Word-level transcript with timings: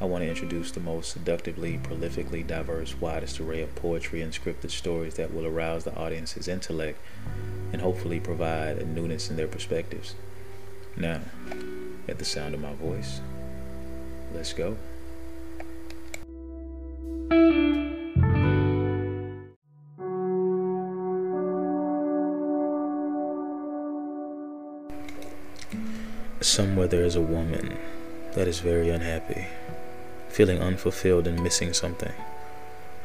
I 0.00 0.04
want 0.04 0.22
to 0.22 0.28
introduce 0.28 0.70
the 0.70 0.78
most 0.78 1.10
seductively, 1.10 1.76
prolifically 1.78 2.46
diverse, 2.46 3.00
widest 3.00 3.40
array 3.40 3.62
of 3.62 3.74
poetry 3.74 4.22
and 4.22 4.32
scripted 4.32 4.70
stories 4.70 5.14
that 5.14 5.34
will 5.34 5.44
arouse 5.44 5.82
the 5.82 5.96
audience's 5.96 6.46
intellect 6.46 7.00
and 7.72 7.82
hopefully 7.82 8.20
provide 8.20 8.78
a 8.78 8.86
newness 8.86 9.28
in 9.28 9.34
their 9.36 9.48
perspectives. 9.48 10.14
Now, 10.96 11.22
at 12.06 12.18
the 12.18 12.24
sound 12.24 12.54
of 12.54 12.60
my 12.60 12.74
voice, 12.74 13.20
let's 14.32 14.52
go. 14.52 14.76
Somewhere 26.40 26.86
there 26.86 27.02
is 27.02 27.16
a 27.16 27.20
woman 27.20 27.76
that 28.34 28.46
is 28.46 28.60
very 28.60 28.90
unhappy 28.90 29.48
feeling 30.28 30.60
unfulfilled 30.60 31.26
and 31.26 31.42
missing 31.42 31.72
something. 31.72 32.12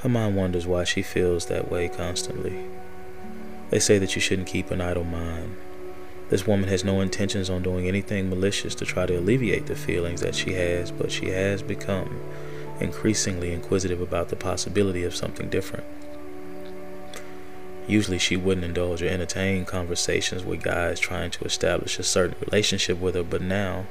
Her 0.02 0.10
mind 0.10 0.36
wonders 0.36 0.68
why 0.68 0.84
she 0.84 1.02
feels 1.02 1.46
that 1.46 1.72
way 1.72 1.88
constantly. 1.88 2.66
They 3.70 3.80
say 3.80 3.98
that 3.98 4.16
you 4.16 4.22
shouldn't 4.22 4.48
keep 4.48 4.70
an 4.70 4.82
idle 4.82 5.04
mind. 5.04 5.56
This 6.30 6.48
woman 6.48 6.68
has 6.70 6.84
no 6.84 7.00
intentions 7.02 7.50
on 7.50 7.64
doing 7.64 7.88
anything 7.88 8.30
malicious 8.30 8.76
to 8.76 8.86
try 8.86 9.06
to 9.06 9.18
alleviate 9.18 9.68
the 9.68 9.76
feelings 9.76 10.22
that 10.22 10.36
she 10.36 10.54
has, 10.54 10.92
but 10.92 11.12
she 11.12 11.30
has 11.30 11.62
become 11.62 12.20
increasingly 12.80 13.54
inquisitive 13.54 14.02
about 14.02 14.30
the 14.30 14.36
possibility 14.36 15.04
of 15.04 15.16
something 15.16 15.50
different. 15.50 15.86
Usually, 17.88 18.18
she 18.18 18.38
wouldn't 18.38 18.66
indulge 18.66 19.02
or 19.02 19.08
entertain 19.08 19.66
conversations 19.66 20.44
with 20.44 20.64
guys 20.64 21.00
trying 21.00 21.32
to 21.32 21.44
establish 21.44 22.00
a 22.00 22.04
certain 22.04 22.36
relationship 22.46 23.00
with 23.00 23.16
her, 23.16 23.24
but 23.24 23.42
now 23.42 23.86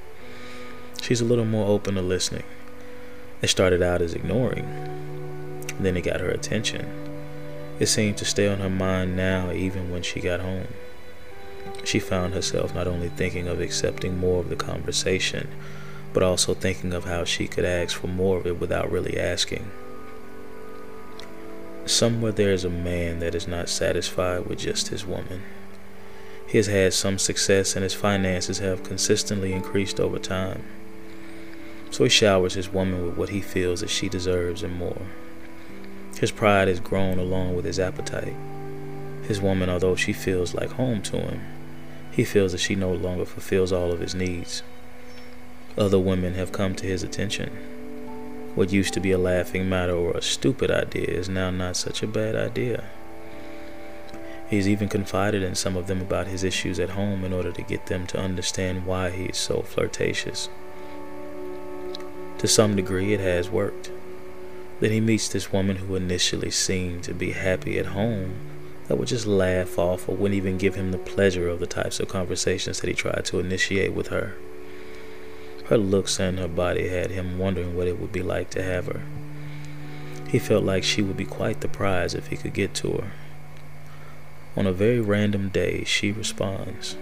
she's 1.01 1.21
a 1.21 1.27
little 1.27 1.45
more 1.45 1.69
open 1.69 1.95
to 1.95 2.03
listening. 2.03 2.45
It 3.43 3.49
started 3.49 3.83
out 3.83 4.01
as 4.01 4.15
ignoring, 4.15 4.65
then 5.81 5.97
it 5.97 6.03
got 6.03 6.21
her 6.21 6.31
attention. 6.31 6.87
It 7.81 7.87
seemed 7.87 8.17
to 8.19 8.25
stay 8.25 8.47
on 8.47 8.59
her 8.59 8.71
mind 8.71 9.17
now, 9.17 9.51
even 9.51 9.91
when 9.91 10.03
she 10.03 10.21
got 10.21 10.41
home. 10.41 10.69
She 11.85 11.99
found 11.99 12.35
herself 12.35 12.75
not 12.75 12.87
only 12.87 13.09
thinking 13.09 13.49
of 13.49 13.61
accepting 13.61 14.17
more 14.17 14.41
of 14.41 14.49
the 14.49 14.57
conversation, 14.57 15.49
but 16.13 16.23
also 16.23 16.55
thinking 16.55 16.93
of 16.93 17.05
how 17.05 17.25
she 17.25 17.49
could 17.49 17.65
ask 17.65 17.97
for 17.97 18.07
more 18.07 18.37
of 18.37 18.47
it 18.47 18.61
without 18.61 18.91
really 18.91 19.19
asking. 19.19 19.71
Somewhere 21.85 22.33
there 22.33 22.53
is 22.53 22.65
a 22.65 22.71
man 22.71 23.19
that 23.19 23.35
is 23.35 23.49
not 23.49 23.69
satisfied 23.69 24.47
with 24.47 24.61
just 24.61 24.89
his 24.89 25.05
woman. 25.05 25.43
He 26.47 26.59
has 26.59 26.69
had 26.69 26.95
some 26.95 27.19
success 27.19 27.75
and 27.75 27.83
his 27.83 27.95
finances 27.95 28.59
have 28.59 28.85
consistently 28.85 29.53
increased 29.53 29.99
over 29.99 30.19
time. 30.19 30.65
So 31.93 32.05
he 32.05 32.11
showers 32.11 32.55
his 32.55 32.73
woman 32.73 33.05
with 33.05 33.17
what 33.19 33.29
he 33.29 33.43
feels 33.43 33.81
that 33.81 33.91
she 33.91 34.09
deserves 34.09 34.63
and 34.63 34.75
more. 34.75 35.03
His 36.19 36.31
pride 36.31 36.67
has 36.69 36.81
grown 36.81 37.19
along 37.19 37.55
with 37.55 37.67
his 37.67 37.79
appetite. 37.79 38.35
His 39.25 39.43
woman, 39.43 39.69
although 39.69 39.95
she 39.95 40.15
feels 40.15 40.55
like 40.55 40.71
home 40.71 41.03
to 41.03 41.19
him, 41.19 41.43
he 42.11 42.25
feels 42.25 42.53
that 42.53 42.63
she 42.63 42.75
no 42.75 42.91
longer 42.91 43.27
fulfills 43.27 43.73
all 43.73 43.93
of 43.93 44.01
his 44.01 44.15
needs. 44.15 44.63
Other 45.77 45.99
women 45.99 46.33
have 46.33 46.51
come 46.51 46.75
to 46.77 46.87
his 46.87 47.03
attention. 47.03 47.51
What 48.55 48.73
used 48.73 48.95
to 48.95 49.01
be 49.01 49.11
a 49.11 49.19
laughing 49.19 49.69
matter 49.69 49.95
or 49.95 50.13
a 50.13 50.23
stupid 50.23 50.71
idea 50.71 51.09
is 51.09 51.29
now 51.29 51.51
not 51.51 51.77
such 51.77 52.03
a 52.03 52.07
bad 52.07 52.35
idea. 52.35 52.85
He's 54.49 54.69
even 54.69 54.89
confided 54.89 55.43
in 55.43 55.55
some 55.55 55.77
of 55.77 55.89
them 55.89 56.01
about 56.01 56.27
his 56.27 56.43
issues 56.43 56.81
at 56.81 56.91
home 56.91 57.23
in 57.23 57.35
order 57.35 57.53
to 57.53 57.63
get 57.63 57.87
them 57.87 58.07
to 58.07 58.19
understand 58.19 58.87
why 58.87 59.11
he 59.11 59.25
is 59.25 59.37
so 59.37 59.61
flirtatious. 59.61 60.49
To 62.43 62.49
some 62.49 62.75
degree, 62.75 63.13
it 63.13 63.21
has 63.21 63.49
worked. 63.51 63.93
Then 64.81 64.91
he 64.91 65.01
meets 65.01 65.29
this 65.29 65.53
woman 65.53 65.77
who 65.77 65.95
initially 65.95 66.51
seemed 66.51 67.05
to 67.05 67.15
be 67.15 67.31
happy 67.31 67.79
at 67.79 67.87
home, 67.87 68.35
that 68.89 68.97
would 68.97 69.07
just 69.07 69.29
laugh 69.29 69.79
off 69.79 70.09
or 70.09 70.17
wouldn't 70.17 70.37
even 70.37 70.59
give 70.59 70.75
him 70.75 70.91
the 70.91 70.99
pleasure 70.99 71.49
of 71.49 71.61
the 71.61 71.69
types 71.69 72.01
of 72.01 72.09
conversations 72.09 72.81
that 72.81 72.89
he 72.89 72.95
tried 72.95 73.25
to 73.27 73.39
initiate 73.39 73.93
with 73.93 74.09
her. 74.09 74.35
Her 75.67 75.79
looks 75.79 76.19
and 76.19 76.41
her 76.41 76.49
body 76.49 76.89
had 76.89 77.13
him 77.13 77.39
wondering 77.39 77.77
what 77.77 77.87
it 77.87 78.01
would 78.01 78.11
be 78.11 78.23
like 78.23 78.51
to 78.51 78.63
have 78.65 78.87
her. 78.87 79.03
He 80.29 80.41
felt 80.41 80.65
like 80.65 80.83
she 80.83 81.01
would 81.01 81.17
be 81.17 81.25
quite 81.25 81.61
the 81.61 81.69
prize 81.69 82.13
if 82.13 82.27
he 82.27 82.37
could 82.37 82.55
get 82.55 82.75
to 82.75 82.91
her. 82.95 83.13
On 84.57 84.67
a 84.67 84.73
very 84.73 85.01
random 85.01 85.49
day, 85.49 85.85
she 85.85 86.11
responds. 86.11 86.97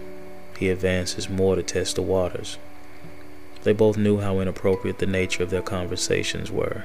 He 0.58 0.68
advances 0.68 1.30
more 1.30 1.56
to 1.56 1.62
test 1.62 1.96
the 1.96 2.02
waters. 2.02 2.58
They 3.62 3.72
both 3.72 3.96
knew 3.96 4.20
how 4.20 4.40
inappropriate 4.40 4.98
the 4.98 5.06
nature 5.06 5.42
of 5.42 5.50
their 5.50 5.62
conversations 5.62 6.50
were, 6.50 6.84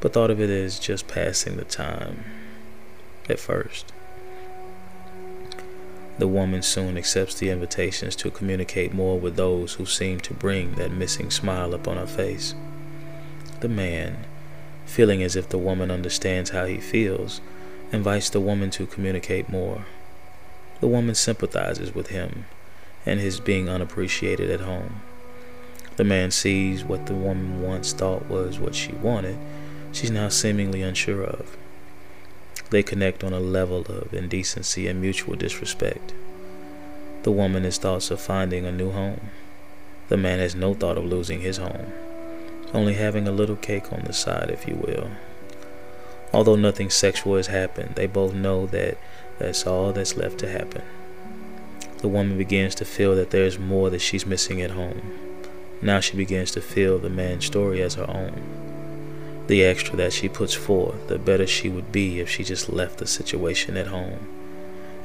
but 0.00 0.12
thought 0.12 0.30
of 0.30 0.40
it 0.40 0.50
as 0.50 0.78
just 0.78 1.08
passing 1.08 1.56
the 1.56 1.64
time 1.64 2.24
at 3.28 3.38
first. 3.38 3.92
The 6.18 6.28
woman 6.28 6.62
soon 6.62 6.96
accepts 6.96 7.34
the 7.34 7.50
invitations 7.50 8.14
to 8.16 8.30
communicate 8.30 8.94
more 8.94 9.18
with 9.18 9.36
those 9.36 9.74
who 9.74 9.86
seem 9.86 10.20
to 10.20 10.34
bring 10.34 10.74
that 10.74 10.92
missing 10.92 11.30
smile 11.30 11.74
upon 11.74 11.96
her 11.96 12.06
face. 12.06 12.54
The 13.60 13.68
man, 13.68 14.18
feeling 14.86 15.22
as 15.22 15.34
if 15.34 15.48
the 15.48 15.58
woman 15.58 15.90
understands 15.90 16.50
how 16.50 16.66
he 16.66 16.78
feels, 16.78 17.40
invites 17.90 18.30
the 18.30 18.40
woman 18.40 18.70
to 18.70 18.86
communicate 18.86 19.48
more. 19.48 19.86
The 20.80 20.86
woman 20.86 21.14
sympathizes 21.14 21.94
with 21.94 22.08
him 22.08 22.44
and 23.06 23.18
his 23.18 23.40
being 23.40 23.68
unappreciated 23.68 24.50
at 24.50 24.60
home. 24.60 25.00
The 25.96 26.04
man 26.04 26.30
sees 26.30 26.84
what 26.84 27.06
the 27.06 27.14
woman 27.14 27.62
once 27.62 27.92
thought 27.92 28.26
was 28.26 28.58
what 28.58 28.74
she 28.74 28.92
wanted, 28.92 29.38
she's 29.92 30.10
now 30.10 30.28
seemingly 30.28 30.82
unsure 30.82 31.22
of. 31.22 31.56
They 32.70 32.82
connect 32.82 33.22
on 33.22 33.32
a 33.32 33.38
level 33.38 33.82
of 33.82 34.12
indecency 34.12 34.88
and 34.88 35.00
mutual 35.00 35.36
disrespect. 35.36 36.12
The 37.22 37.30
woman 37.30 37.64
has 37.64 37.78
thoughts 37.78 38.10
of 38.10 38.20
finding 38.20 38.66
a 38.66 38.72
new 38.72 38.90
home. 38.90 39.30
The 40.08 40.16
man 40.16 40.40
has 40.40 40.54
no 40.54 40.74
thought 40.74 40.98
of 40.98 41.04
losing 41.04 41.40
his 41.40 41.58
home, 41.58 41.92
only 42.72 42.94
having 42.94 43.28
a 43.28 43.32
little 43.32 43.56
cake 43.56 43.92
on 43.92 44.02
the 44.04 44.12
side, 44.12 44.50
if 44.50 44.66
you 44.66 44.74
will. 44.74 45.10
Although 46.32 46.56
nothing 46.56 46.90
sexual 46.90 47.36
has 47.36 47.46
happened, 47.46 47.94
they 47.94 48.08
both 48.08 48.34
know 48.34 48.66
that 48.66 48.98
that's 49.38 49.66
all 49.66 49.92
that's 49.92 50.16
left 50.16 50.38
to 50.40 50.50
happen. 50.50 50.82
The 51.98 52.08
woman 52.08 52.36
begins 52.36 52.74
to 52.76 52.84
feel 52.84 53.14
that 53.14 53.30
there 53.30 53.44
is 53.44 53.58
more 53.58 53.88
that 53.90 54.00
she's 54.00 54.26
missing 54.26 54.60
at 54.60 54.72
home. 54.72 55.33
Now 55.82 56.00
she 56.00 56.16
begins 56.16 56.50
to 56.52 56.60
feel 56.60 56.98
the 56.98 57.10
man's 57.10 57.46
story 57.46 57.82
as 57.82 57.94
her 57.94 58.08
own. 58.08 59.44
The 59.46 59.64
extra 59.64 59.96
that 59.96 60.12
she 60.12 60.28
puts 60.28 60.54
forth, 60.54 61.08
the 61.08 61.18
better 61.18 61.46
she 61.46 61.68
would 61.68 61.92
be 61.92 62.20
if 62.20 62.30
she 62.30 62.44
just 62.44 62.70
left 62.70 62.98
the 62.98 63.06
situation 63.06 63.76
at 63.76 63.88
home. 63.88 64.28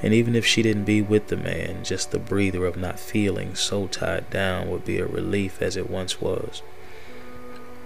And 0.02 0.13
even 0.13 0.34
if 0.35 0.46
she 0.46 0.62
didn't 0.62 0.85
be 0.85 1.02
with 1.02 1.28
the 1.28 1.35
man, 1.35 1.84
just 1.84 2.12
the 2.12 2.19
breather 2.19 2.66
of 2.66 2.77
not 2.77 3.00
feeling 3.00 3.54
so 3.56 3.88
tied 3.88 4.30
down 4.30 4.69
would 4.69 4.86
be 4.86 5.00
a 5.00 5.06
relief 5.06 5.62
as 5.62 5.75
it 5.75 5.89
once 5.89 6.21
was. 6.21 6.62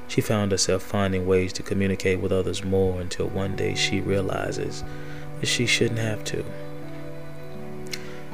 She 0.08 0.22
found 0.22 0.52
herself 0.52 0.84
finding 0.84 1.26
ways 1.26 1.54
to 1.54 1.64
communicate 1.64 2.20
with 2.20 2.32
others 2.32 2.64
more 2.64 3.02
until 3.02 3.28
one 3.28 3.56
day 3.56 3.74
she 3.74 4.00
realizes 4.00 4.84
that 5.40 5.48
she 5.48 5.66
shouldn't 5.66 6.00
have 6.00 6.24
to. 6.26 6.46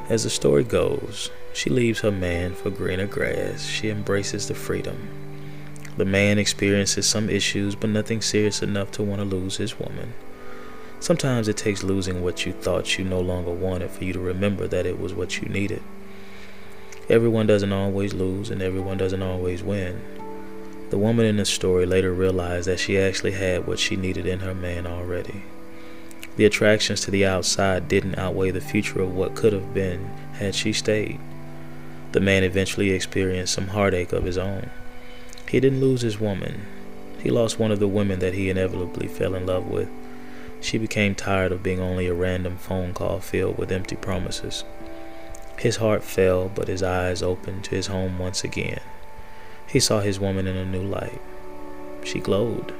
As 0.09 0.25
the 0.25 0.29
story 0.29 0.65
goes, 0.65 1.31
she 1.53 1.69
leaves 1.69 1.99
her 2.01 2.11
man 2.11 2.53
for 2.53 2.69
greener 2.69 3.07
grass. 3.07 3.65
She 3.65 3.89
embraces 3.89 4.47
the 4.47 4.55
freedom. 4.55 5.09
The 5.97 6.05
man 6.05 6.37
experiences 6.37 7.05
some 7.07 7.29
issues, 7.29 7.75
but 7.75 7.89
nothing 7.89 8.21
serious 8.21 8.61
enough 8.61 8.91
to 8.91 9.03
want 9.03 9.21
to 9.21 9.25
lose 9.25 9.57
his 9.57 9.79
woman. 9.79 10.13
Sometimes 10.99 11.47
it 11.47 11.57
takes 11.57 11.83
losing 11.83 12.21
what 12.21 12.45
you 12.45 12.53
thought 12.53 12.97
you 12.97 13.05
no 13.05 13.19
longer 13.19 13.51
wanted 13.51 13.91
for 13.91 14.03
you 14.03 14.13
to 14.13 14.19
remember 14.19 14.67
that 14.67 14.85
it 14.85 14.99
was 14.99 15.13
what 15.13 15.41
you 15.41 15.47
needed. 15.49 15.81
Everyone 17.09 17.47
doesn't 17.47 17.73
always 17.73 18.13
lose, 18.13 18.49
and 18.49 18.61
everyone 18.61 18.97
doesn't 18.97 19.23
always 19.23 19.63
win. 19.63 20.01
The 20.89 20.97
woman 20.97 21.25
in 21.25 21.37
the 21.37 21.45
story 21.45 21.85
later 21.85 22.13
realized 22.13 22.67
that 22.67 22.79
she 22.79 22.97
actually 22.97 23.31
had 23.31 23.67
what 23.67 23.79
she 23.79 23.95
needed 23.95 24.25
in 24.25 24.39
her 24.39 24.55
man 24.55 24.87
already. 24.87 25.43
The 26.35 26.45
attractions 26.45 27.01
to 27.01 27.11
the 27.11 27.25
outside 27.25 27.87
didn't 27.87 28.17
outweigh 28.17 28.51
the 28.51 28.61
future 28.61 29.01
of 29.01 29.13
what 29.13 29.35
could 29.35 29.53
have 29.53 29.73
been 29.73 30.05
had 30.33 30.55
she 30.55 30.71
stayed. 30.71 31.19
The 32.11 32.19
man 32.19 32.43
eventually 32.43 32.91
experienced 32.91 33.53
some 33.53 33.67
heartache 33.67 34.13
of 34.13 34.23
his 34.23 34.37
own. 34.37 34.69
He 35.47 35.59
didn't 35.59 35.81
lose 35.81 36.01
his 36.01 36.19
woman, 36.19 36.65
He 37.19 37.29
lost 37.29 37.59
one 37.59 37.71
of 37.71 37.79
the 37.79 37.87
women 37.87 38.19
that 38.19 38.33
he 38.33 38.49
inevitably 38.49 39.07
fell 39.07 39.35
in 39.35 39.45
love 39.45 39.67
with. 39.67 39.89
She 40.61 40.77
became 40.77 41.15
tired 41.15 41.51
of 41.51 41.63
being 41.63 41.79
only 41.79 42.07
a 42.07 42.13
random 42.13 42.57
phone 42.57 42.93
call 42.93 43.19
filled 43.19 43.57
with 43.57 43.71
empty 43.71 43.95
promises. 43.95 44.63
His 45.57 45.77
heart 45.77 46.03
fell, 46.03 46.49
but 46.49 46.67
his 46.67 46.81
eyes 46.81 47.21
opened 47.21 47.65
to 47.65 47.75
his 47.75 47.87
home 47.87 48.17
once 48.17 48.43
again. 48.43 48.79
He 49.67 49.79
saw 49.79 49.99
his 49.99 50.19
woman 50.19 50.47
in 50.47 50.55
a 50.55 50.65
new 50.65 50.81
light. 50.81 51.21
She 52.03 52.19
glowed. 52.19 52.73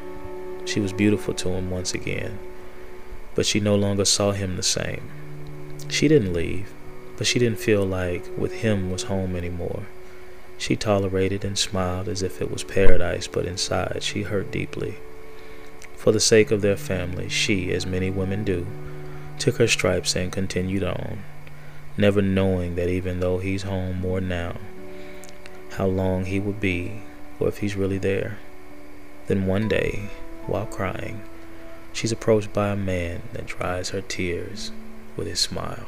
She 0.66 0.80
was 0.80 0.94
beautiful 0.94 1.34
to 1.36 1.50
him 1.50 1.70
once 1.70 1.94
again, 1.94 2.40
but 3.36 3.46
she 3.46 3.60
no 3.60 3.76
longer 3.76 4.06
saw 4.06 4.32
him 4.32 4.56
the 4.56 4.64
same. 4.64 5.02
She 5.90 6.08
didn't 6.08 6.34
leave, 6.34 6.72
but 7.20 7.28
she 7.28 7.38
didn't 7.38 7.60
feel 7.60 7.86
like 7.86 8.24
with 8.38 8.62
him 8.62 8.90
was 8.90 9.04
home 9.04 9.36
anymore. 9.36 9.84
She 10.58 10.78
tolerated 10.78 11.44
and 11.44 11.58
smiled 11.60 12.08
as 12.08 12.22
if 12.22 12.42
it 12.42 12.50
was 12.50 12.64
paradise, 12.64 13.28
but 13.28 13.46
inside 13.46 14.04
she 14.04 14.22
hurt 14.24 14.52
deeply. 14.52 15.00
For 15.98 16.14
the 16.14 16.22
sake 16.22 16.50
of 16.50 16.62
their 16.62 16.78
family, 16.78 17.28
she, 17.28 17.74
as 17.74 17.86
many 17.86 18.10
women 18.10 18.46
do, 18.46 18.66
took 19.38 19.58
her 19.58 19.68
stripes 19.68 20.16
and 20.16 20.32
continued 20.32 20.86
on, 20.86 21.26
never 21.98 22.22
knowing 22.22 22.76
that 22.76 22.88
even 22.88 23.20
though 23.20 23.40
he's 23.40 23.64
home 23.64 24.00
more 24.00 24.22
now, 24.22 24.56
how 25.72 25.88
long 25.88 26.24
he 26.24 26.40
would 26.40 26.62
be, 26.62 27.02
or 27.38 27.50
if 27.50 27.58
he's 27.58 27.76
really 27.76 27.98
there. 27.98 28.40
Then 29.28 29.46
one 29.46 29.68
day, 29.68 30.10
while 30.46 30.68
crying, 30.68 31.22
she's 31.92 32.14
approached 32.14 32.54
by 32.54 32.70
a 32.70 32.78
man 32.78 33.24
that 33.34 33.46
dries 33.46 33.90
her 33.90 34.00
tears 34.00 34.72
with 35.18 35.28
his 35.28 35.42
smile. 35.42 35.88